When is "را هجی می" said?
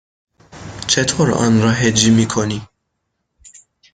1.61-2.27